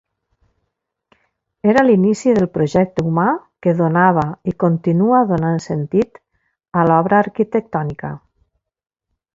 Era 1.73 1.83
l’inici 1.87 2.33
del 2.37 2.47
projecte 2.55 3.05
humà 3.11 3.27
que 3.67 3.75
donava 3.83 4.25
i 4.53 4.57
continua 4.65 5.23
donant 5.35 5.63
sentit 5.69 6.23
a 6.81 6.89
l’obra 6.91 7.23
arquitectònica. 7.29 8.15